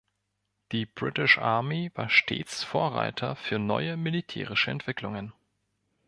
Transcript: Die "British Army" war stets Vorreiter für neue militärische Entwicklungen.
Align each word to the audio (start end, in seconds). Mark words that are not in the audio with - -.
Die 0.71 0.87
"British 0.87 1.37
Army" 1.37 1.91
war 1.93 2.09
stets 2.09 2.63
Vorreiter 2.63 3.35
für 3.35 3.59
neue 3.59 3.97
militärische 3.97 4.71
Entwicklungen. 4.71 5.31